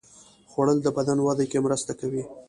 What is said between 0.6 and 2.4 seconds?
د بدن وده کې مرسته کوي